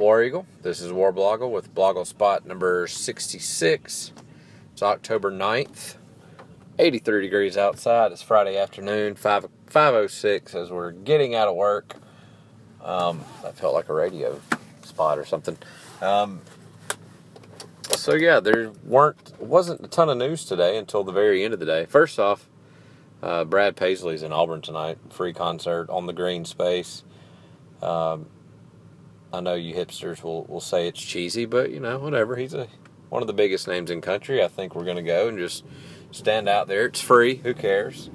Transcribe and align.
War 0.00 0.22
Eagle. 0.22 0.46
This 0.62 0.80
is 0.80 0.90
War 0.94 1.12
Blogle 1.12 1.50
with 1.50 1.74
Blogle 1.74 2.06
Spot 2.06 2.46
number 2.46 2.86
66. 2.86 4.12
It's 4.72 4.82
October 4.82 5.30
9th. 5.30 5.96
83 6.78 7.20
degrees 7.20 7.58
outside. 7.58 8.10
It's 8.10 8.22
Friday 8.22 8.56
afternoon, 8.56 9.14
5, 9.14 9.48
5.06 9.66 10.54
as 10.54 10.70
we're 10.70 10.92
getting 10.92 11.34
out 11.34 11.48
of 11.48 11.54
work. 11.54 11.96
Um, 12.82 13.22
that 13.42 13.58
felt 13.58 13.74
like 13.74 13.90
a 13.90 13.92
radio 13.92 14.40
spot 14.80 15.18
or 15.18 15.26
something. 15.26 15.58
Um, 16.00 16.40
so 17.94 18.14
yeah, 18.14 18.40
there 18.40 18.72
weren't 18.82 19.38
wasn't 19.38 19.84
a 19.84 19.88
ton 19.88 20.08
of 20.08 20.16
news 20.16 20.46
today 20.46 20.78
until 20.78 21.04
the 21.04 21.12
very 21.12 21.44
end 21.44 21.52
of 21.52 21.60
the 21.60 21.66
day. 21.66 21.84
First 21.84 22.18
off, 22.18 22.48
uh, 23.22 23.44
Brad 23.44 23.76
Paisley's 23.76 24.22
in 24.22 24.32
Auburn 24.32 24.62
tonight, 24.62 24.96
free 25.10 25.34
concert 25.34 25.90
on 25.90 26.06
the 26.06 26.14
green 26.14 26.46
space. 26.46 27.04
Um, 27.82 28.28
I 29.32 29.40
know 29.40 29.54
you 29.54 29.74
hipsters 29.74 30.22
will, 30.22 30.44
will 30.44 30.60
say 30.60 30.88
it's 30.88 31.00
cheesy, 31.00 31.44
but 31.44 31.70
you 31.70 31.80
know 31.80 31.98
whatever. 31.98 32.36
He's 32.36 32.54
a 32.54 32.68
one 33.10 33.22
of 33.22 33.26
the 33.26 33.34
biggest 33.34 33.68
names 33.68 33.90
in 33.90 34.00
country. 34.00 34.42
I 34.42 34.48
think 34.48 34.74
we're 34.74 34.84
to 34.96 35.02
go 35.02 35.28
and 35.28 35.38
just 35.38 35.64
stand 36.12 36.48
out 36.48 36.68
there. 36.68 36.86
It's 36.86 37.00
free. 37.00 37.36
Who 37.36 37.54
cares? 37.54 38.08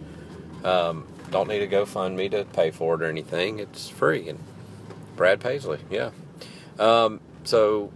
Um, 0.63 1.05
don't 1.31 1.47
need 1.47 1.61
a 1.61 1.67
GoFundMe 1.67 2.31
to 2.31 2.45
pay 2.45 2.71
for 2.71 2.95
it 2.95 3.01
or 3.01 3.09
anything. 3.09 3.59
It's 3.59 3.89
free. 3.89 4.29
And 4.29 4.39
Brad 5.15 5.39
Paisley, 5.39 5.79
yeah. 5.89 6.11
Um, 6.79 7.19
so 7.43 7.91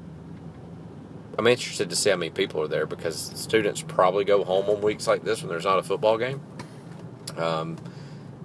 I'm 1.38 1.47
interested 1.47 1.89
to 1.89 1.95
see 1.95 2.09
how 2.09 2.17
many 2.17 2.31
people 2.31 2.61
are 2.61 2.67
there 2.67 2.85
because 2.85 3.17
students 3.17 3.81
probably 3.81 4.25
go 4.25 4.43
home 4.43 4.69
on 4.69 4.81
weeks 4.81 5.07
like 5.07 5.23
this 5.23 5.41
when 5.41 5.49
there's 5.49 5.65
not 5.65 5.79
a 5.79 5.83
football 5.83 6.17
game. 6.17 6.41
Um, 7.38 7.77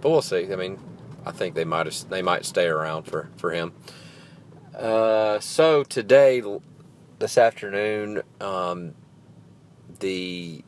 but 0.01 0.10
we'll 0.10 0.23
see. 0.23 0.52
I 0.52 0.56
mean, 0.56 0.79
I 1.27 1.32
think 1.32 1.54
they 1.54 1.65
might 1.65 2.04
they 2.09 2.23
might 2.23 2.45
stay 2.45 2.66
around 2.66 3.04
for 3.04 3.30
for 3.37 3.51
him. 3.51 3.73
Uh, 4.77 5.38
so 5.38 5.84
today, 5.84 6.42
this 7.20 7.38
afternoon, 7.38 8.23
um, 8.40 8.95
the 10.01 10.65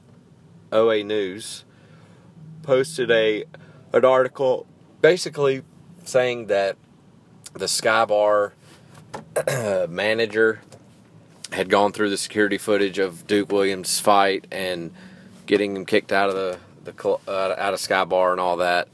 OA 0.70 1.02
News 1.02 1.64
posted 2.62 3.10
a 3.10 3.44
an 3.92 4.04
article 4.04 4.66
basically 5.00 5.62
saying 6.04 6.46
that 6.46 6.76
the 7.54 7.66
Skybar 7.66 8.52
manager 9.88 10.60
had 11.52 11.68
gone 11.68 11.92
through 11.92 12.10
the 12.10 12.16
security 12.16 12.58
footage 12.58 12.98
of 12.98 13.26
Duke 13.26 13.50
Williams' 13.50 13.98
fight 13.98 14.46
and 14.52 14.92
getting 15.46 15.74
him 15.74 15.84
kicked 15.84 16.12
out 16.12 16.28
of 16.28 16.34
the 16.36 16.58
the 16.84 17.08
uh, 17.26 17.54
out 17.58 17.74
of 17.74 17.80
Skybar 17.80 18.30
and 18.30 18.40
all 18.40 18.58
that. 18.58 18.86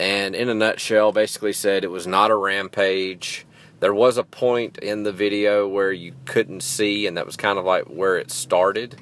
And 0.00 0.34
in 0.34 0.48
a 0.48 0.54
nutshell, 0.54 1.12
basically 1.12 1.52
said 1.52 1.84
it 1.84 1.90
was 1.90 2.06
not 2.06 2.32
a 2.32 2.36
rampage. 2.36 3.46
There 3.84 3.92
was 3.92 4.16
a 4.16 4.24
point 4.24 4.78
in 4.78 5.02
the 5.02 5.12
video 5.12 5.68
where 5.68 5.92
you 5.92 6.14
couldn't 6.24 6.62
see, 6.62 7.06
and 7.06 7.18
that 7.18 7.26
was 7.26 7.36
kind 7.36 7.58
of 7.58 7.66
like 7.66 7.84
where 7.84 8.16
it 8.16 8.30
started, 8.30 8.96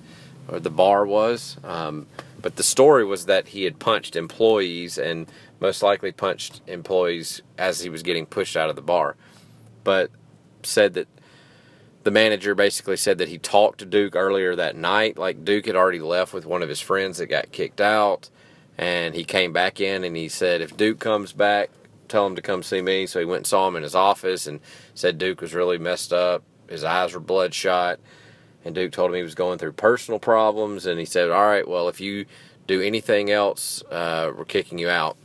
or 0.48 0.58
the 0.58 0.70
bar 0.70 1.06
was. 1.06 1.56
Um, 1.62 2.08
but 2.40 2.56
the 2.56 2.64
story 2.64 3.04
was 3.04 3.26
that 3.26 3.46
he 3.46 3.62
had 3.62 3.78
punched 3.78 4.16
employees 4.16 4.98
and 4.98 5.28
most 5.60 5.84
likely 5.84 6.10
punched 6.10 6.62
employees 6.66 7.42
as 7.56 7.78
he 7.78 7.90
was 7.90 8.02
getting 8.02 8.26
pushed 8.26 8.56
out 8.56 8.70
of 8.70 8.74
the 8.74 8.82
bar. 8.82 9.14
But 9.84 10.10
said 10.64 10.94
that 10.94 11.06
the 12.02 12.10
manager 12.10 12.56
basically 12.56 12.96
said 12.96 13.18
that 13.18 13.28
he 13.28 13.38
talked 13.38 13.78
to 13.78 13.86
Duke 13.86 14.16
earlier 14.16 14.56
that 14.56 14.74
night. 14.74 15.16
Like 15.16 15.44
Duke 15.44 15.66
had 15.66 15.76
already 15.76 16.00
left 16.00 16.34
with 16.34 16.44
one 16.44 16.60
of 16.60 16.68
his 16.68 16.80
friends 16.80 17.18
that 17.18 17.26
got 17.26 17.52
kicked 17.52 17.80
out, 17.80 18.30
and 18.76 19.14
he 19.14 19.22
came 19.22 19.52
back 19.52 19.80
in 19.80 20.02
and 20.02 20.16
he 20.16 20.28
said, 20.28 20.60
if 20.60 20.76
Duke 20.76 20.98
comes 20.98 21.32
back, 21.32 21.70
tell 22.12 22.26
him 22.26 22.36
to 22.36 22.42
come 22.42 22.62
see 22.62 22.80
me. 22.80 23.06
So 23.06 23.18
he 23.18 23.24
went 23.24 23.40
and 23.40 23.46
saw 23.46 23.66
him 23.66 23.76
in 23.76 23.82
his 23.82 23.94
office 23.94 24.46
and 24.46 24.60
said 24.94 25.18
Duke 25.18 25.40
was 25.40 25.54
really 25.54 25.78
messed 25.78 26.12
up. 26.12 26.42
His 26.68 26.84
eyes 26.84 27.14
were 27.14 27.20
bloodshot. 27.20 27.98
And 28.64 28.74
Duke 28.74 28.92
told 28.92 29.10
him 29.10 29.16
he 29.16 29.22
was 29.22 29.34
going 29.34 29.58
through 29.58 29.72
personal 29.72 30.20
problems. 30.20 30.86
And 30.86 30.98
he 30.98 31.04
said, 31.04 31.30
All 31.30 31.44
right, 31.44 31.66
well, 31.66 31.88
if 31.88 32.00
you 32.00 32.26
do 32.66 32.80
anything 32.80 33.30
else, 33.30 33.82
uh, 33.90 34.30
we're 34.36 34.44
kicking 34.44 34.78
you 34.78 34.88
out. 34.88 35.16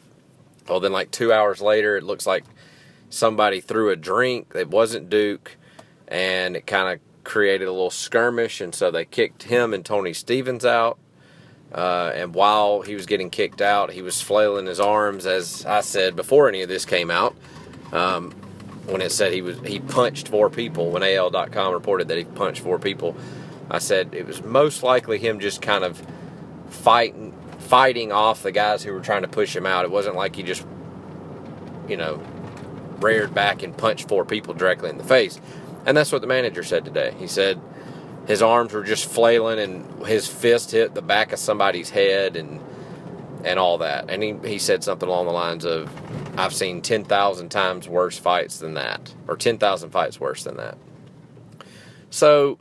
Well, 0.68 0.80
then, 0.80 0.92
like 0.92 1.12
two 1.12 1.32
hours 1.32 1.62
later, 1.62 1.96
it 1.96 2.04
looks 2.04 2.26
like 2.26 2.44
somebody 3.10 3.62
threw 3.62 3.90
a 3.90 3.96
drink. 3.96 4.54
It 4.56 4.70
wasn't 4.70 5.10
Duke 5.10 5.56
and 6.08 6.56
it 6.56 6.66
kind 6.66 6.94
of 6.94 7.24
created 7.24 7.68
a 7.68 7.72
little 7.72 7.90
skirmish, 7.90 8.62
and 8.62 8.74
so 8.74 8.90
they 8.90 9.06
kicked 9.06 9.44
him 9.44 9.74
and 9.74 9.86
Tony 9.86 10.14
Stevens 10.14 10.66
out. 10.66 10.98
Uh, 11.74 12.12
and 12.16 12.34
while 12.34 12.82
he 12.82 12.96
was 12.96 13.06
getting 13.06 13.30
kicked 13.30 13.62
out, 13.62 13.92
he 13.92 14.02
was 14.02 14.22
flailing 14.22 14.66
his 14.66 14.80
arms, 14.80 15.26
as 15.26 15.66
I 15.66 15.82
said 15.82 16.16
before 16.16 16.48
any 16.48 16.62
of 16.62 16.70
this 16.70 16.86
came 16.86 17.12
out. 17.12 17.36
Um, 17.92 18.32
when 18.86 19.02
it 19.02 19.12
said 19.12 19.34
he 19.34 19.42
was 19.42 19.60
he 19.62 19.80
punched 19.80 20.30
four 20.30 20.50
people, 20.50 20.92
when 20.92 21.04
AL.com 21.04 21.74
reported 21.74 22.08
that 22.08 22.18
he 22.18 22.24
punched 22.24 22.62
four 22.62 22.80
people, 22.80 23.16
I 23.70 23.80
said 23.80 24.14
it 24.14 24.26
was 24.26 24.42
most 24.44 24.82
likely 24.82 25.18
him 25.18 25.40
just 25.40 25.62
kind 25.62 25.84
of 25.84 26.02
fighting 26.70 27.34
fighting 27.60 28.14
off 28.14 28.44
the 28.44 28.52
guys 28.52 28.84
who 28.84 28.94
were 28.94 29.02
trying 29.02 29.24
to 29.24 29.28
push 29.28 29.54
him 29.54 29.66
out. 29.66 29.84
It 29.84 29.92
wasn't 29.92 30.16
like 30.16 30.38
he 30.38 30.44
just, 30.44 30.66
you 31.88 31.98
know, 31.98 32.22
reared 33.00 33.34
back 33.34 33.62
and 33.62 33.78
punched 33.78 34.08
four 34.08 34.24
people 34.24 34.54
directly 34.54 34.90
in 34.90 34.98
the 34.98 35.04
face. 35.04 35.40
And 35.86 35.96
that's 35.96 36.12
what 36.12 36.22
the 36.22 36.28
manager 36.28 36.64
said 36.64 36.86
today. 36.86 37.14
He 37.20 37.28
said 37.28 37.60
his 38.28 38.42
arms 38.42 38.74
were 38.74 38.84
just 38.84 39.06
flailing 39.06 39.58
and 39.58 40.06
his 40.06 40.28
fist 40.28 40.72
hit 40.72 40.94
the 40.94 41.02
back 41.02 41.32
of 41.32 41.40
somebody's 41.40 41.90
head 41.90 42.36
and 42.36 42.62
and 43.44 43.60
all 43.60 43.78
that. 43.78 44.10
And 44.10 44.22
he, 44.22 44.36
he 44.44 44.60
said 44.60 44.84
something 44.84 45.08
along 45.08 45.28
the 45.28 45.32
lines 45.32 45.64
of, 45.64 45.90
I've 46.38 46.54
seen 46.54 46.82
10,000 46.82 47.50
times 47.50 47.88
worse 47.88 48.18
fights 48.18 48.60
than 48.60 48.74
that, 48.74 49.14
or 49.28 49.38
10,000 49.38 49.90
fights 49.92 50.20
worse 50.20 50.44
than 50.44 50.58
that. 50.58 50.78
So, 52.10 52.60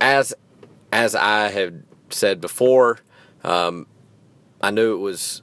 as 0.00 0.34
as 0.92 1.14
I 1.14 1.48
had 1.48 1.82
said 2.10 2.40
before, 2.40 3.00
um, 3.42 3.86
I 4.60 4.70
knew 4.70 4.94
it 4.94 5.00
was 5.00 5.42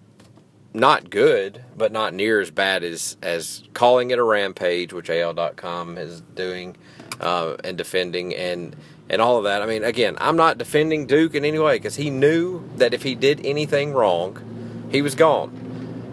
not 0.76 1.10
good, 1.10 1.64
but 1.76 1.92
not 1.92 2.14
near 2.14 2.42
as 2.42 2.52
bad 2.52 2.84
as 2.84 3.18
as 3.22 3.64
calling 3.74 4.12
it 4.12 4.20
a 4.20 4.24
rampage, 4.24 4.94
which 4.94 5.10
AL.com 5.10 5.98
is 5.98 6.22
doing 6.22 6.76
uh, 7.20 7.56
and 7.64 7.78
defending 7.78 8.36
and 8.36 8.76
and 9.10 9.22
all 9.22 9.38
of 9.38 9.46
that. 9.46 9.62
I 9.62 9.66
mean, 9.66 9.84
again, 9.84 10.18
I'm 10.20 10.36
not 10.36 10.58
defending 10.58 11.08
Duke 11.08 11.36
in 11.36 11.46
any 11.46 11.60
way 11.60 11.78
because 11.78 11.96
he 11.96 12.10
knew 12.10 12.68
that 12.76 12.94
if 12.94 13.04
he 13.04 13.16
did 13.16 13.46
anything 13.46 13.94
wrong, 13.94 14.88
he 14.92 15.02
was 15.02 15.16
gone. 15.16 15.62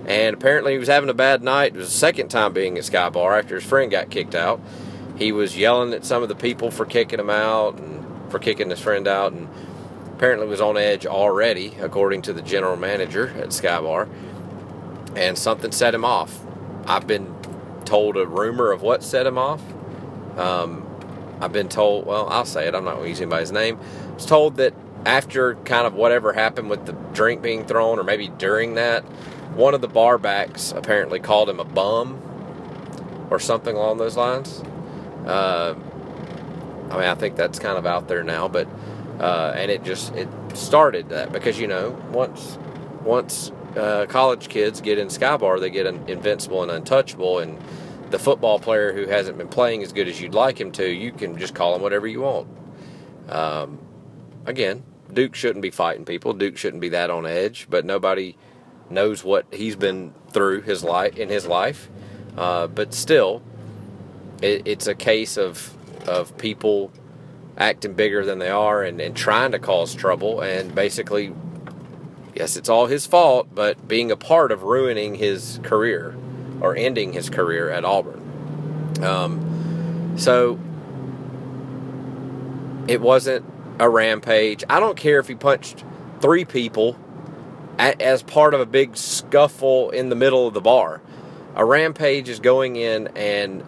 And 0.07 0.35
apparently, 0.35 0.73
he 0.73 0.79
was 0.79 0.89
having 0.89 1.11
a 1.11 1.15
bad 1.15 1.43
night. 1.43 1.75
It 1.75 1.79
was 1.79 1.89
the 1.89 1.99
second 1.99 2.29
time 2.29 2.53
being 2.53 2.77
at 2.79 2.85
Sky 2.85 3.09
Bar 3.09 3.39
after 3.39 3.55
his 3.55 3.65
friend 3.65 3.91
got 3.91 4.11
kicked 4.11 4.35
out. 4.35 4.61
He 5.17 5.33
was 5.33 5.57
yelling 5.57 5.93
at 5.93 6.05
some 6.05 6.23
of 6.23 6.29
the 6.29 6.35
people 6.35 6.71
for 6.71 6.85
kicking 6.85 7.21
him 7.21 7.31
out 7.31 7.79
and 7.79 8.31
for 8.31 8.39
kicking 8.39 8.71
his 8.71 8.81
friend 8.81 9.07
out, 9.07 9.33
and 9.33 9.49
apparently 10.15 10.49
was 10.49 10.61
on 10.61 10.77
edge 10.77 11.07
already, 11.07 11.75
according 11.81 12.23
to 12.23 12.33
the 12.33 12.43
general 12.43 12.77
manager 12.77 13.29
at 13.39 13.53
Sky 13.53 13.81
Bar 13.81 14.09
and 15.17 15.37
something 15.37 15.73
set 15.73 15.95
him 15.95 16.05
off. 16.05 16.45
I've 16.87 17.07
been 17.07 17.35
told 17.85 18.17
a 18.17 18.27
rumor 18.27 18.73
of 18.73 18.83
what 18.83 19.03
set 19.03 19.27
him 19.27 19.39
off. 19.39 19.63
Um, 20.37 20.87
I've 21.41 21.53
been 21.53 21.69
told, 21.69 22.07
well, 22.07 22.29
I'll 22.29 22.45
say 22.45 22.69
it, 22.69 22.75
I'm 22.75 22.85
not 22.85 22.95
going 22.95 23.05
to 23.05 23.09
use 23.11 23.21
anybody's 23.21 23.53
name. 23.53 23.79
I 24.11 24.15
was 24.15 24.27
told 24.27 24.57
that 24.57 24.75
after 25.05 25.57
kind 25.57 25.87
of 25.87 25.95
whatever 25.95 26.33
happened 26.33 26.71
with 26.71 26.87
the 26.87 26.93
drink 27.13 27.43
being 27.43 27.67
thrown, 27.67 27.99
or 27.99 28.05
maybe 28.05 28.29
during 28.29 28.75
that, 28.75 29.03
one 29.55 29.75
of 29.75 29.81
the 29.81 29.89
barbacks 29.89 30.75
apparently 30.75 31.19
called 31.19 31.49
him 31.51 31.61
a 31.61 31.65
bum 31.65 32.21
or 33.31 33.39
something 33.39 33.75
along 33.75 33.99
those 33.99 34.17
lines. 34.17 34.63
Uh, 35.27 35.75
I 36.91 36.95
mean, 36.95 37.05
I 37.05 37.15
think 37.15 37.37
that's 37.37 37.59
kind 37.59 37.77
of 37.77 37.87
out 37.87 38.09
there 38.09 38.23
now, 38.23 38.49
but 38.49 38.69
uh, 39.19 39.53
and 39.57 39.71
it 39.71 39.83
just 39.83 40.15
it 40.15 40.29
started 40.55 41.09
that 41.11 41.33
because 41.33 41.59
you 41.59 41.67
know 41.67 41.91
once 42.13 42.59
once 43.03 43.53
uh, 43.77 44.07
college 44.07 44.49
kids 44.49 44.81
get 44.81 44.99
in 44.99 45.09
Skybar, 45.09 45.61
they 45.61 45.71
get 45.71 45.87
invincible 45.87 46.63
and 46.63 46.71
untouchable. 46.71 47.39
And 47.39 47.59
the 48.11 48.19
football 48.19 48.59
player 48.59 48.93
who 48.93 49.07
hasn't 49.07 49.39
been 49.39 49.49
playing 49.49 49.83
as 49.83 49.93
good 49.93 50.09
as 50.09 50.21
you'd 50.21 50.35
like 50.35 50.61
him 50.61 50.73
to, 50.73 50.87
you 50.87 51.13
can 51.13 51.39
just 51.39 51.55
call 51.55 51.75
him 51.75 51.83
whatever 51.83 52.07
you 52.07 52.21
want. 52.21 52.49
Um, 53.29 53.79
again, 54.45 54.85
Duke 55.13 55.35
shouldn't 55.35 55.63
be 55.63 55.71
fighting 55.71 56.05
people. 56.05 56.33
Duke 56.33 56.57
shouldn't 56.57 56.81
be 56.81 56.91
that 56.91 57.11
on 57.11 57.27
edge. 57.27 57.67
But 57.71 57.85
nobody 57.85 58.37
knows 58.91 59.25
what 59.25 59.47
he's 59.53 59.77
been 59.77 60.13
through 60.31 60.63
his 60.63 60.85
life 60.85 61.17
in 61.17 61.29
his 61.29 61.47
life. 61.47 61.89
Uh, 62.37 62.67
but 62.67 62.95
still, 62.95 63.43
it, 64.43 64.63
it's 64.67 64.87
a 64.87 64.95
case 64.95 65.37
of 65.37 65.77
of 66.07 66.37
people 66.37 66.91
acting 67.57 67.93
bigger 67.95 68.25
than 68.25 68.39
they 68.39 68.51
are 68.51 68.83
and, 68.83 69.01
and 69.01 69.15
trying 69.15 69.53
to 69.53 69.59
cause 69.59 69.95
trouble 69.95 70.41
and 70.41 70.75
basically 70.75 71.33
yes, 72.43 72.57
it's 72.57 72.69
all 72.69 72.87
his 72.87 73.07
fault, 73.07 73.47
but 73.55 73.87
being 73.87 74.11
a 74.11 74.17
part 74.17 74.51
of 74.51 74.65
ruining 74.65 75.15
his 75.15 75.61
career 75.63 76.13
or 76.61 76.75
ending 76.75 77.13
his 77.13 77.31
career 77.31 77.71
at 77.71 77.85
Auburn. 77.85 78.21
Um, 79.01 80.17
so 80.19 80.59
it 82.89 83.01
wasn't 83.01 83.45
a 83.79 83.89
rampage. 83.89 84.65
I 84.69 84.81
don't 84.81 84.97
care 84.97 85.21
if 85.21 85.29
he 85.29 85.37
punched 85.37 85.85
three 86.21 86.45
people 86.45 86.99
at, 87.79 88.03
as 88.03 88.25
part 88.25 88.55
of 88.55 88.61
a 88.61 88.67
big 88.67 88.97
scuffle 88.97 89.91
in 89.91 90.09
the 90.09 90.17
middle 90.17 90.49
of 90.49 90.53
the 90.53 90.61
bar. 90.61 91.01
A 91.55 91.65
rampage 91.65 92.29
is 92.29 92.41
going 92.41 92.75
in 92.75 93.07
and 93.15 93.63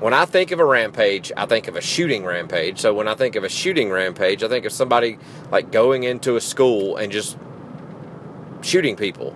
when 0.00 0.14
I 0.14 0.24
think 0.24 0.50
of 0.50 0.60
a 0.60 0.64
rampage, 0.64 1.30
I 1.36 1.44
think 1.44 1.68
of 1.68 1.76
a 1.76 1.80
shooting 1.82 2.24
rampage. 2.24 2.80
So 2.80 2.94
when 2.94 3.08
I 3.08 3.14
think 3.14 3.34
of 3.34 3.44
a 3.44 3.48
shooting 3.50 3.90
rampage, 3.90 4.42
I 4.42 4.48
think 4.48 4.64
of 4.64 4.72
somebody 4.72 5.18
like 5.50 5.72
going 5.72 6.04
into 6.04 6.36
a 6.36 6.40
school 6.40 6.96
and 6.96 7.12
just 7.12 7.38
shooting 8.66 8.96
people. 8.96 9.34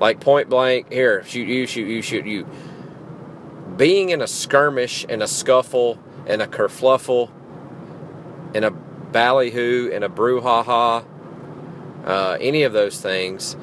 Like 0.00 0.20
point 0.20 0.48
blank, 0.48 0.90
here, 0.90 1.22
shoot 1.24 1.46
you, 1.46 1.66
shoot 1.66 1.86
you, 1.86 2.02
shoot 2.02 2.26
you. 2.26 2.46
Being 3.76 4.10
in 4.10 4.22
a 4.22 4.26
skirmish, 4.26 5.04
and 5.08 5.22
a 5.22 5.28
scuffle, 5.28 5.98
and 6.26 6.40
a 6.40 6.46
kerfluffle, 6.46 7.30
and 8.54 8.64
a 8.64 8.70
ballyhoo, 8.70 9.90
and 9.92 10.02
a 10.02 10.08
brouhaha, 10.08 11.04
uh, 12.04 12.38
any 12.40 12.62
of 12.62 12.72
those 12.72 13.00
things, 13.00 13.56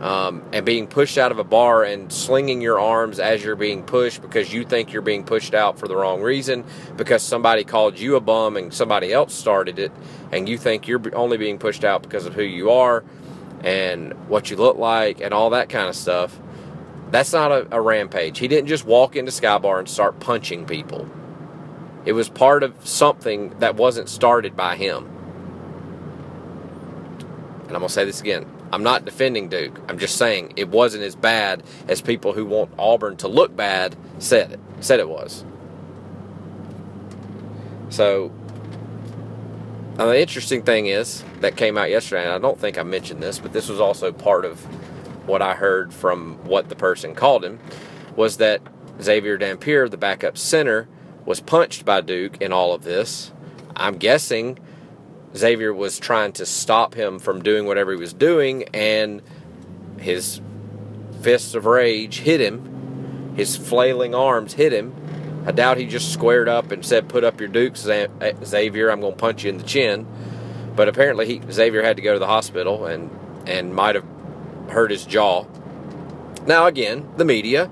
um, 0.00 0.42
and 0.52 0.64
being 0.64 0.86
pushed 0.86 1.18
out 1.18 1.32
of 1.32 1.38
a 1.38 1.44
bar 1.44 1.82
and 1.82 2.12
slinging 2.12 2.60
your 2.60 2.80
arms 2.80 3.18
as 3.18 3.44
you're 3.44 3.56
being 3.56 3.82
pushed 3.82 4.22
because 4.22 4.52
you 4.52 4.64
think 4.64 4.92
you're 4.92 5.02
being 5.02 5.24
pushed 5.24 5.52
out 5.52 5.78
for 5.78 5.88
the 5.88 5.96
wrong 5.96 6.22
reason 6.22 6.64
because 6.96 7.22
somebody 7.22 7.64
called 7.64 7.98
you 7.98 8.16
a 8.16 8.20
bum 8.20 8.56
and 8.56 8.72
somebody 8.72 9.12
else 9.12 9.34
started 9.34 9.78
it, 9.78 9.92
and 10.30 10.48
you 10.48 10.56
think 10.56 10.86
you're 10.86 11.02
only 11.16 11.36
being 11.36 11.58
pushed 11.58 11.84
out 11.84 12.02
because 12.02 12.26
of 12.26 12.34
who 12.34 12.42
you 12.42 12.70
are 12.70 13.04
and 13.62 14.12
what 14.28 14.50
you 14.50 14.56
look 14.56 14.76
like 14.76 15.20
and 15.20 15.34
all 15.34 15.50
that 15.50 15.68
kind 15.68 15.88
of 15.88 15.96
stuff. 15.96 16.38
That's 17.10 17.32
not 17.32 17.50
a, 17.50 17.66
a 17.72 17.80
rampage. 17.80 18.38
He 18.38 18.48
didn't 18.48 18.68
just 18.68 18.84
walk 18.84 19.16
into 19.16 19.32
Skybar 19.32 19.78
and 19.78 19.88
start 19.88 20.20
punching 20.20 20.66
people. 20.66 21.08
It 22.04 22.12
was 22.12 22.28
part 22.28 22.62
of 22.62 22.74
something 22.86 23.58
that 23.58 23.76
wasn't 23.76 24.08
started 24.08 24.56
by 24.56 24.76
him. 24.76 25.06
And 27.62 27.76
I'm 27.76 27.80
going 27.80 27.88
to 27.88 27.88
say 27.88 28.04
this 28.04 28.20
again. 28.20 28.46
I'm 28.72 28.82
not 28.82 29.04
defending 29.04 29.48
Duke. 29.48 29.78
I'm 29.88 29.98
just 29.98 30.16
saying 30.16 30.54
it 30.56 30.68
wasn't 30.68 31.02
as 31.02 31.16
bad 31.16 31.62
as 31.88 32.00
people 32.00 32.32
who 32.32 32.46
want 32.46 32.70
Auburn 32.78 33.16
to 33.18 33.28
look 33.28 33.54
bad 33.56 33.96
said 34.18 34.52
it. 34.52 34.60
Said 34.80 35.00
it 35.00 35.08
was. 35.08 35.44
So 37.88 38.32
now 40.00 40.06
the 40.06 40.18
interesting 40.18 40.62
thing 40.62 40.86
is 40.86 41.22
that 41.40 41.58
came 41.58 41.76
out 41.76 41.90
yesterday, 41.90 42.24
and 42.24 42.32
I 42.32 42.38
don't 42.38 42.58
think 42.58 42.78
I 42.78 42.82
mentioned 42.84 43.22
this, 43.22 43.38
but 43.38 43.52
this 43.52 43.68
was 43.68 43.80
also 43.80 44.12
part 44.12 44.46
of 44.46 44.58
what 45.26 45.42
I 45.42 45.52
heard 45.52 45.92
from 45.92 46.42
what 46.46 46.70
the 46.70 46.74
person 46.74 47.14
called 47.14 47.44
him, 47.44 47.58
was 48.16 48.38
that 48.38 48.62
Xavier 49.02 49.36
Dampeer, 49.36 49.90
the 49.90 49.98
backup 49.98 50.38
center, 50.38 50.88
was 51.26 51.40
punched 51.40 51.84
by 51.84 52.00
Duke 52.00 52.40
in 52.40 52.50
all 52.50 52.72
of 52.72 52.82
this. 52.82 53.30
I'm 53.76 53.98
guessing 53.98 54.58
Xavier 55.36 55.74
was 55.74 55.98
trying 55.98 56.32
to 56.32 56.46
stop 56.46 56.94
him 56.94 57.18
from 57.18 57.42
doing 57.42 57.66
whatever 57.66 57.92
he 57.92 57.98
was 57.98 58.14
doing, 58.14 58.64
and 58.72 59.20
his 59.98 60.40
fists 61.20 61.54
of 61.54 61.66
rage 61.66 62.20
hit 62.20 62.40
him. 62.40 63.34
His 63.36 63.54
flailing 63.54 64.14
arms 64.14 64.54
hit 64.54 64.72
him. 64.72 64.94
I 65.46 65.52
doubt 65.52 65.78
he 65.78 65.86
just 65.86 66.12
squared 66.12 66.48
up 66.48 66.70
and 66.70 66.84
said, 66.84 67.08
"Put 67.08 67.24
up 67.24 67.40
your 67.40 67.48
dukes, 67.48 67.80
Xavier. 67.80 68.90
I'm 68.90 69.00
going 69.00 69.14
to 69.14 69.18
punch 69.18 69.44
you 69.44 69.50
in 69.50 69.58
the 69.58 69.64
chin." 69.64 70.06
But 70.76 70.88
apparently, 70.88 71.26
he, 71.26 71.40
Xavier 71.50 71.82
had 71.82 71.96
to 71.96 72.02
go 72.02 72.12
to 72.12 72.18
the 72.18 72.26
hospital 72.26 72.86
and 72.86 73.10
and 73.46 73.74
might 73.74 73.94
have 73.94 74.04
hurt 74.68 74.90
his 74.90 75.04
jaw. 75.04 75.46
Now, 76.46 76.66
again, 76.66 77.08
the 77.16 77.24
media 77.24 77.70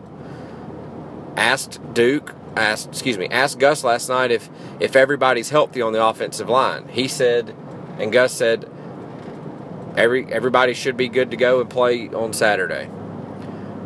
asked 1.36 1.80
Duke 1.94 2.34
asked, 2.56 2.88
excuse 2.88 3.16
me, 3.16 3.28
asked 3.28 3.58
Gus 3.58 3.84
last 3.84 4.08
night 4.08 4.30
if 4.30 4.48
if 4.80 4.96
everybody's 4.96 5.50
healthy 5.50 5.80
on 5.80 5.92
the 5.92 6.04
offensive 6.04 6.48
line. 6.48 6.88
He 6.88 7.08
said, 7.08 7.54
and 7.98 8.12
Gus 8.12 8.32
said, 8.32 8.68
every 9.96 10.30
everybody 10.32 10.74
should 10.74 10.96
be 10.96 11.08
good 11.08 11.30
to 11.30 11.36
go 11.36 11.60
and 11.60 11.70
play 11.70 12.08
on 12.08 12.32
Saturday. 12.32 12.88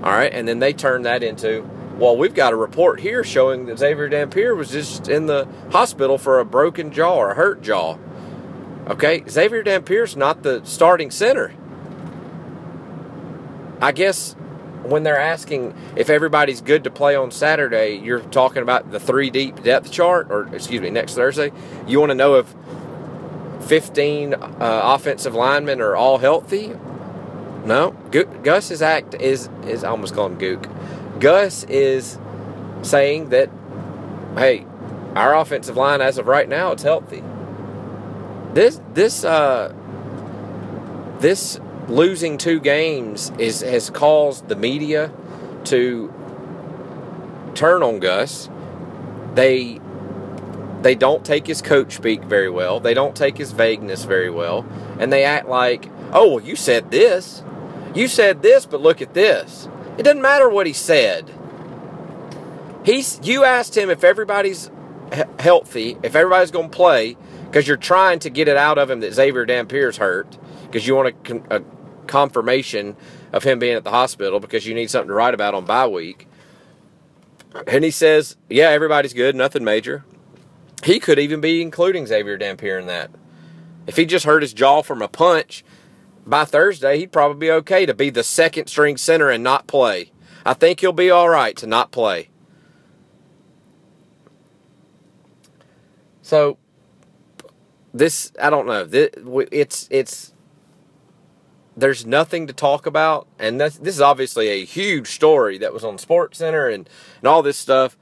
All 0.03 0.11
right, 0.11 0.33
and 0.33 0.49
then 0.49 0.59
they 0.59 0.73
turned 0.73 1.05
that 1.05 1.23
into, 1.23 1.69
well, 2.03 2.17
we've 2.17 2.35
got 2.35 2.53
a 2.53 2.57
report 2.57 2.99
here 2.99 3.23
showing 3.23 3.67
that 3.67 3.79
Xavier 3.79 4.09
Dampeer 4.09 4.57
was 4.57 4.73
just 4.73 5.07
in 5.07 5.27
the 5.27 5.47
hospital 5.71 6.19
for 6.19 6.41
a 6.41 6.45
broken 6.45 6.91
jaw 6.91 7.15
or 7.15 7.31
a 7.31 7.35
hurt 7.37 7.63
jaw. 7.63 7.97
Okay, 8.89 9.23
Xavier 9.31 9.63
Dampeer's 9.63 10.17
not 10.17 10.43
the 10.43 10.63
starting 10.65 11.13
center. 11.13 11.55
I 13.81 13.93
guess 13.93 14.35
when 14.83 15.05
they're 15.05 15.21
asking 15.21 15.77
if 15.95 16.11
everybody's 16.11 16.61
good 16.61 16.83
to 16.83 16.91
play 16.91 17.15
on 17.15 17.31
Saturday, 17.31 18.01
you're 18.03 18.19
talking 18.19 18.65
about 18.65 18.91
the 18.91 18.99
three 18.99 19.31
deep 19.31 19.63
depth 19.63 19.93
chart, 19.93 20.27
or 20.29 20.53
excuse 20.53 20.81
me, 20.81 20.91
next 20.91 21.15
Thursday. 21.15 21.53
You 21.87 22.01
want 22.01 22.11
to 22.11 22.17
know 22.17 22.35
if 22.35 22.53
15 23.69 24.35
uh, 24.35 24.49
offensive 24.61 25.37
linemen 25.37 25.81
are 25.81 25.95
all 25.95 26.19
healthy? 26.19 26.75
No. 27.65 27.93
Gus 28.43 28.73
is 28.73 28.83
act 28.83 29.15
is 29.15 29.49
is 29.69 29.85
I 29.85 29.91
almost 29.91 30.15
called 30.15 30.33
him 30.33 30.39
Gook. 30.39 30.69
Gus 31.21 31.65
is 31.65 32.19
saying 32.83 33.31
that, 33.31 33.51
hey, 34.37 34.67
our 35.15 35.37
offensive 35.37 35.77
line 35.77 36.01
as 36.01 36.19
of 36.19 36.27
right 36.27 36.49
now 36.49 36.73
it's 36.73 36.83
healthy. 36.83 37.23
This 38.55 38.81
this 38.95 39.25
uh 39.25 39.75
this 41.19 41.61
losing 41.89 42.39
two 42.39 42.61
games 42.61 43.33
is 43.39 43.61
has 43.61 43.91
caused 43.91 44.49
the 44.49 44.57
media 44.57 45.13
to 45.65 46.13
turn 47.55 47.83
on 47.83 48.01
Gus. 48.01 48.49
They 49.35 49.81
they 50.83 50.95
don't 50.95 51.25
take 51.25 51.47
his 51.47 51.63
coach 51.63 51.95
speak 51.95 52.25
very 52.25 52.51
well. 52.51 52.81
They 52.81 52.95
don't 52.95 53.15
take 53.15 53.39
his 53.39 53.53
vagueness 53.53 54.05
very 54.05 54.31
well, 54.31 54.67
and 54.99 55.13
they 55.13 55.25
act 55.25 55.49
like, 55.49 55.89
"Oh, 56.13 56.35
well, 56.35 56.45
you 56.45 56.57
said 56.57 56.91
this. 56.91 57.43
You 57.95 58.09
said 58.09 58.43
this, 58.43 58.67
but 58.67 58.81
look 58.81 59.01
at 59.01 59.15
this." 59.15 59.69
It 59.99 60.05
doesn't 60.05 60.23
matter 60.23 60.49
what 60.49 60.67
he 60.67 60.73
said. 60.73 61.31
He's 62.85 63.21
you 63.23 63.45
asked 63.45 63.77
him 63.77 63.91
if 63.91 64.03
everybody's 64.03 64.71
healthy, 65.39 65.97
if 66.03 66.17
everybody's 66.17 66.51
going 66.51 66.71
to 66.71 66.77
play, 66.77 67.17
because 67.47 67.69
you're 67.69 67.77
trying 67.77 68.19
to 68.21 68.31
get 68.31 68.49
it 68.49 68.57
out 68.57 68.79
of 68.79 68.91
him 68.91 69.01
that 69.01 69.13
Xavier 69.13 69.47
Dampeer's 69.47 69.99
hurt 69.99 70.39
because 70.65 70.87
you 70.87 70.97
want 70.97 71.15
a, 71.29 71.57
a, 71.57 71.63
confirmation 72.07 72.97
of 73.33 73.45
him 73.45 73.61
being 73.61 73.77
at 73.77 73.85
the 73.85 73.91
hospital 73.91 74.41
because 74.41 74.67
you 74.67 74.75
need 74.75 74.91
something 74.91 75.09
to 75.09 75.15
write 75.15 75.35
about 75.35 75.55
on 75.55 75.65
bye 75.65 75.87
week. 75.87 76.27
And 77.67 77.85
he 77.85 77.91
says, 77.91 78.37
"Yeah, 78.49 78.71
everybody's 78.71 79.13
good, 79.13 79.37
nothing 79.37 79.63
major." 79.63 80.05
He 80.83 80.99
could 80.99 81.19
even 81.19 81.41
be 81.41 81.63
including 81.63 82.07
Xavier 82.07 82.37
Dampeer 82.37 82.81
in 82.81 82.87
that. 82.87 83.11
If 83.87 83.97
he 83.97 84.05
just 84.05 84.25
hurt 84.25 84.43
his 84.43 84.53
jaw 84.53 84.83
from 84.83 85.01
a 85.03 85.09
punch, 85.09 85.65
by 86.27 86.45
Thursday 86.45 86.99
he'd 86.99 87.13
probably 87.13 87.39
be 87.39 87.51
okay 87.51 87.87
to 87.87 87.95
be 87.95 88.11
the 88.11 88.23
second 88.23 88.69
string 88.69 88.97
center 88.97 89.31
and 89.31 89.43
not 89.43 89.67
play. 89.67 90.13
I 90.45 90.55
think 90.55 90.81
he'll 90.81 90.93
be 90.93 91.11
all 91.11 91.29
right 91.29 91.57
to 91.57 91.67
not 91.67 91.91
play. 91.91 92.29
So 96.23 96.59
this 97.93 98.33
I 98.41 98.51
don't 98.51 98.67
know. 98.67 98.89
It's 99.51 99.89
it's 99.91 100.33
there's 101.77 102.05
nothing 102.05 102.47
to 102.47 102.53
talk 102.53 102.85
about, 102.87 103.27
and 103.39 103.61
this, 103.61 103.77
this 103.79 103.95
is 103.95 104.01
obviously 104.01 104.49
a 104.49 104.65
huge 104.65 105.09
story 105.09 105.57
that 105.59 105.73
was 105.73 105.85
on 105.85 105.99
Sports 105.99 106.39
Center 106.39 106.69
and 106.69 106.89
and 107.19 107.29
all 107.29 107.43
this 107.43 107.59
stuff. 107.59 107.97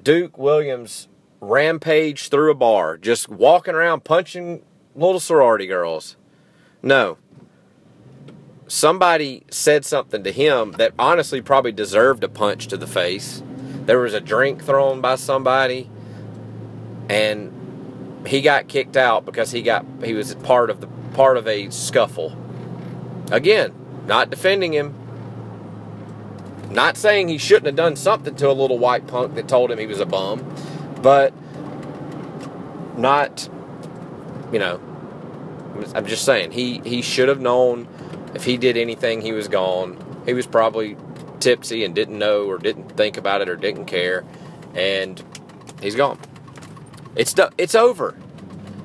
Duke 0.00 0.38
Williams 0.38 1.08
rampage 1.40 2.28
through 2.28 2.50
a 2.50 2.54
bar, 2.54 2.96
just 2.96 3.28
walking 3.28 3.74
around 3.74 4.04
punching 4.04 4.62
little 4.94 5.20
sorority 5.20 5.66
girls. 5.66 6.16
No. 6.82 7.18
Somebody 8.68 9.44
said 9.50 9.86
something 9.86 10.22
to 10.24 10.30
him 10.30 10.72
that 10.72 10.92
honestly 10.98 11.40
probably 11.40 11.72
deserved 11.72 12.22
a 12.22 12.28
punch 12.28 12.66
to 12.68 12.76
the 12.76 12.86
face. 12.86 13.42
There 13.86 13.98
was 13.98 14.12
a 14.12 14.20
drink 14.20 14.62
thrown 14.62 15.00
by 15.00 15.14
somebody, 15.14 15.88
and 17.08 18.26
he 18.26 18.42
got 18.42 18.68
kicked 18.68 18.96
out 18.96 19.24
because 19.24 19.52
he 19.52 19.62
got 19.62 19.86
he 20.04 20.12
was 20.12 20.34
part 20.34 20.68
of 20.68 20.82
the 20.82 20.86
part 21.14 21.38
of 21.38 21.48
a 21.48 21.70
scuffle. 21.70 22.36
Again, 23.30 23.72
not 24.06 24.28
defending 24.28 24.74
him. 24.74 24.94
Not 26.70 26.98
saying 26.98 27.28
he 27.28 27.38
shouldn't 27.38 27.66
have 27.66 27.76
done 27.76 27.96
something 27.96 28.34
to 28.36 28.50
a 28.50 28.52
little 28.52 28.78
white 28.78 29.06
punk 29.06 29.34
that 29.36 29.48
told 29.48 29.70
him 29.70 29.78
he 29.78 29.86
was 29.86 30.00
a 30.00 30.06
bum, 30.06 30.44
but 31.00 31.32
not 32.98 33.48
you 34.52 34.58
know 34.58 34.78
I'm 35.94 36.04
just 36.04 36.26
saying 36.26 36.50
he 36.50 36.82
he 36.84 37.00
should 37.00 37.28
have 37.28 37.40
known 37.40 37.88
if 38.34 38.44
he 38.44 38.56
did 38.56 38.76
anything 38.76 39.20
he 39.20 39.32
was 39.32 39.48
gone. 39.48 39.96
He 40.26 40.34
was 40.34 40.46
probably 40.46 40.96
tipsy 41.40 41.84
and 41.84 41.94
didn't 41.94 42.18
know 42.18 42.46
or 42.46 42.58
didn't 42.58 42.96
think 42.96 43.16
about 43.16 43.40
it 43.40 43.48
or 43.48 43.56
didn't 43.56 43.86
care 43.86 44.24
and 44.74 45.22
he's 45.82 45.94
gone. 45.94 46.18
It's 47.16 47.34
it's 47.58 47.74
over. 47.74 48.16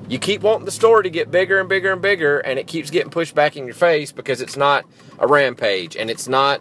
You 0.08 0.18
keep 0.18 0.42
wanting 0.42 0.66
the 0.66 0.70
story 0.70 1.04
to 1.04 1.10
get 1.10 1.30
bigger 1.30 1.58
and 1.58 1.68
bigger 1.68 1.92
and 1.92 2.02
bigger, 2.02 2.40
and 2.40 2.58
it 2.58 2.66
keeps 2.66 2.90
getting 2.90 3.10
pushed 3.10 3.34
back 3.34 3.56
in 3.56 3.64
your 3.64 3.74
face 3.74 4.12
because 4.12 4.42
it's 4.42 4.56
not 4.56 4.84
a 5.18 5.26
rampage 5.26 5.96
and 5.96 6.10
it's 6.10 6.28
not 6.28 6.60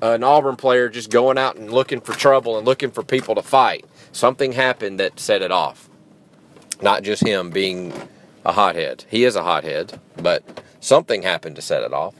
an 0.00 0.22
Auburn 0.22 0.56
player 0.56 0.88
just 0.88 1.10
going 1.10 1.36
out 1.36 1.56
and 1.56 1.70
looking 1.72 2.00
for 2.00 2.12
trouble 2.14 2.56
and 2.56 2.66
looking 2.66 2.90
for 2.90 3.02
people 3.02 3.34
to 3.34 3.42
fight. 3.42 3.84
Something 4.12 4.52
happened 4.52 5.00
that 5.00 5.20
set 5.20 5.42
it 5.42 5.50
off. 5.50 5.90
Not 6.80 7.02
just 7.02 7.26
him 7.26 7.50
being 7.50 7.92
a 8.44 8.52
hothead. 8.52 9.04
He 9.08 9.24
is 9.24 9.36
a 9.36 9.42
hothead, 9.42 10.00
but 10.16 10.62
something 10.86 11.22
happened 11.22 11.56
to 11.56 11.62
set 11.62 11.82
it 11.82 11.92
off. 11.92 12.14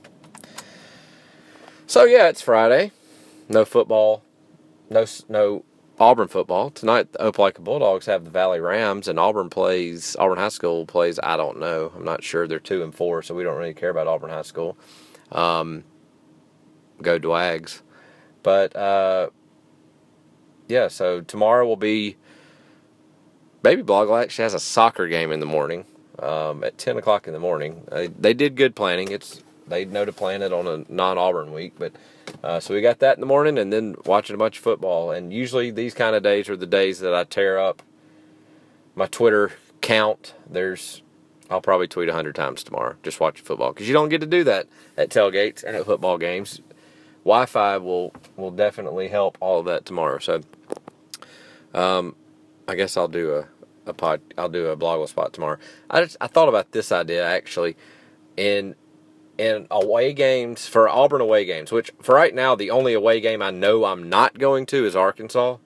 So 1.87 2.04
yeah, 2.04 2.28
it's 2.28 2.42
Friday. 2.42 2.90
No 3.49 3.64
football. 3.64 4.23
No 4.90 5.06
no 5.28 5.64
Auburn 5.99 6.28
football 6.28 6.70
tonight. 6.70 7.12
The 7.12 7.18
Opelika 7.20 7.62
Bulldogs 7.62 8.06
have 8.06 8.25
the 8.25 8.30
Valley 8.30 8.61
Rams, 8.61 9.06
and 9.06 9.20
Auburn 9.20 9.50
plays 9.50 10.16
Auburn 10.18 10.38
High 10.38 10.49
School 10.49 10.85
plays. 10.85 11.20
I 11.23 11.37
don't 11.37 11.61
know. 11.61 11.92
I'm 11.94 12.04
not 12.04 12.25
sure. 12.25 12.49
They're 12.49 12.58
two 12.58 12.82
and 12.82 12.94
four, 12.94 13.23
so 13.23 13.35
we 13.35 13.44
don't 13.44 13.56
really 13.56 13.73
care 13.73 13.90
about 13.90 14.08
Auburn 14.08 14.30
High 14.30 14.42
School. 14.42 14.76
Um, 15.30 15.85
go 17.00 17.18
Dwags, 17.18 17.82
but 18.42 18.75
uh, 18.75 19.30
yeah. 20.66 20.88
So 20.88 21.20
tomorrow 21.20 21.66
will 21.66 21.76
be. 21.76 22.16
Baby 23.62 23.82
Blogle 23.82 24.23
actually 24.23 24.44
has 24.44 24.54
a 24.54 24.61
soccer 24.61 25.08
game 25.08 25.32
in 25.32 25.40
the 25.40 25.46
morning 25.46 25.87
um, 26.18 26.64
at 26.64 26.78
10 26.78 26.96
o'clock 26.96 27.26
in 27.26 27.32
the 27.32 27.38
morning. 27.38 27.87
Uh, 27.90 28.08
they 28.18 28.35
did 28.35 28.56
good 28.56 28.75
planning. 28.75 29.11
It's 29.11 29.42
they 29.68 29.85
know 29.85 30.04
to 30.04 30.12
plan 30.12 30.42
it 30.42 30.52
on 30.52 30.66
a 30.66 30.85
non-Auburn 30.92 31.52
week, 31.52 31.75
but 31.78 31.92
uh, 32.44 32.61
so 32.61 32.75
we 32.75 32.80
got 32.80 33.00
that 33.00 33.16
in 33.16 33.20
the 33.20 33.26
morning, 33.26 33.58
and 33.58 33.73
then 33.73 33.96
watching 34.04 34.35
a 34.35 34.38
bunch 34.38 34.58
of 34.58 34.62
football. 34.62 35.11
And 35.11 35.32
usually 35.32 35.70
these 35.70 35.94
kind 35.94 36.14
of 36.14 36.23
days 36.23 36.49
are 36.49 36.56
the 36.56 36.66
days 36.66 37.00
that 37.00 37.14
I 37.14 37.25
tear 37.25 37.58
up 37.58 37.82
my 38.94 39.06
Twitter 39.06 39.52
count. 39.80 40.35
There's 40.49 41.02
I'll 41.50 41.61
probably 41.61 41.88
tweet 41.88 42.08
hundred 42.08 42.35
times 42.35 42.62
tomorrow 42.62 42.96
just 43.02 43.20
watching 43.20 43.44
football 43.44 43.73
because 43.73 43.88
you 43.88 43.94
don't 43.94 44.08
get 44.08 44.20
to 44.20 44.26
do 44.26 44.44
that 44.44 44.66
at 44.96 45.11
tailgates 45.11 45.64
and 45.64 45.76
at 45.76 45.85
football 45.85 46.18
games. 46.18 46.61
Wi-Fi 47.25 47.78
will 47.78 48.12
will 48.37 48.50
definitely 48.50 49.08
help 49.08 49.37
all 49.40 49.61
of 49.61 49.66
that 49.66 49.85
tomorrow. 49.85 50.18
So, 50.18 50.42
um, 51.75 52.14
I 52.68 52.75
guess 52.75 52.96
I'll 52.96 53.08
do 53.08 53.35
a 53.35 53.49
a 53.87 53.93
pod. 53.93 54.21
I'll 54.37 54.49
do 54.49 54.66
a 54.66 54.76
blogle 54.76 55.09
spot 55.09 55.33
tomorrow. 55.33 55.59
I 55.88 56.02
just 56.02 56.16
I 56.21 56.26
thought 56.26 56.49
about 56.49 56.73
this 56.73 56.93
idea 56.93 57.25
actually, 57.25 57.76
in 58.37 58.75
in 59.38 59.66
away 59.71 60.12
games 60.12 60.66
for 60.66 60.88
Auburn 60.88 61.21
away 61.21 61.45
games, 61.45 61.73
which 61.73 61.93
for 62.00 62.14
right 62.14 62.35
now 62.35 62.55
the 62.55 62.71
only 62.71 62.95
away 62.95 63.21
game 63.21 63.43
I 63.43 63.50
know 63.50 63.85
I'm 63.85 64.09
not 64.09 64.38
going 64.38 64.66
to 64.66 64.85
is 64.85 64.97
Arkansas. 64.97 65.59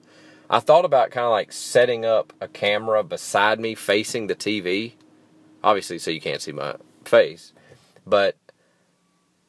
I 0.49 0.59
thought 0.59 0.83
about 0.83 1.11
kind 1.11 1.25
of 1.25 1.31
like 1.31 1.53
setting 1.53 2.05
up 2.05 2.33
a 2.41 2.47
camera 2.47 3.03
beside 3.03 3.59
me 3.59 3.73
facing 3.73 4.27
the 4.27 4.35
TV, 4.35 4.93
obviously 5.63 5.97
so 5.97 6.11
you 6.11 6.19
can't 6.19 6.41
see 6.41 6.51
my 6.51 6.75
face, 7.05 7.53
but 8.05 8.35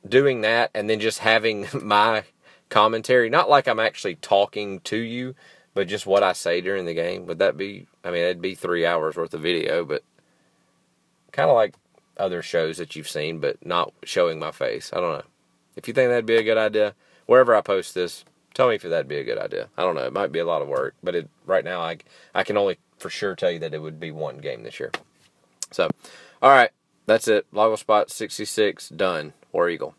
doing 0.09 0.43
that 0.43 0.71
and 0.75 0.88
then 0.88 1.00
just 1.00 1.21
having 1.21 1.67
my 1.83 2.25
commentary, 2.69 3.29
not 3.31 3.50
like 3.50 3.67
I'm 3.67 3.81
actually 3.81 4.17
talking 4.17 4.81
to 4.81 4.97
you, 4.97 5.35
but 5.75 5.88
just 5.88 6.07
what 6.07 6.23
I 6.23 6.33
say 6.33 6.61
during 6.61 6.85
the 6.85 6.95
game. 6.95 7.26
Would 7.26 7.38
that 7.38 7.57
be? 7.57 7.87
I 8.05 8.11
mean, 8.11 8.23
it'd 8.23 8.43
be 8.43 8.55
three 8.55 8.85
hours 8.87 9.17
worth 9.17 9.35
of 9.35 9.41
video, 9.41 9.85
but 9.85 10.02
kind 11.33 11.50
of 11.50 11.57
like 11.57 11.75
other 12.17 12.43
shows 12.43 12.76
that 12.79 12.95
you've 12.95 13.09
seen, 13.09 13.38
but 13.38 13.64
not 13.64 13.93
showing 14.05 14.38
my 14.38 14.50
face. 14.50 14.91
I 14.93 15.00
don't 15.00 15.19
know. 15.19 15.25
If 15.76 15.88
you 15.88 15.95
think 15.95 16.11
that'd 16.11 16.26
be 16.26 16.37
a 16.37 16.43
good 16.43 16.59
idea, 16.59 16.95
wherever 17.26 17.55
I 17.55 17.62
post 17.62 17.95
this, 17.95 18.25
tell 18.55 18.69
me 18.69 18.75
if 18.75 18.83
that'd 18.83 19.09
be 19.09 19.17
a 19.17 19.25
good 19.25 19.38
idea. 19.38 19.69
I 19.76 19.83
don't 19.83 19.95
know. 19.95 20.05
It 20.05 20.12
might 20.12 20.33
be 20.33 20.38
a 20.38 20.45
lot 20.45 20.62
of 20.62 20.69
work, 20.69 20.95
but 21.02 21.14
it, 21.14 21.29
right 21.47 21.64
now 21.64 21.81
I 21.81 21.99
I 22.35 22.45
can 22.45 22.57
only 22.57 22.79
for 22.99 23.11
sure 23.11 23.35
tell 23.35 23.50
you 23.50 23.59
that 23.61 23.75
it 23.75 23.83
would 23.83 23.99
be 23.99 24.11
one 24.11 24.38
game 24.38 24.62
this 24.62 24.79
year. 24.79 24.93
So, 25.71 25.88
all 26.43 26.50
right, 26.50 26.71
that's 27.07 27.29
it. 27.29 27.47
Blogle 27.52 27.79
Spot 27.79 28.11
66 28.11 28.91
done. 28.91 29.33
War 29.52 29.69
Eagle. 29.69 29.95